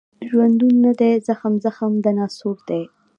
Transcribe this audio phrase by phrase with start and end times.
[0.29, 2.83] ژوندون نه دی زخم، زخم د ناسور دی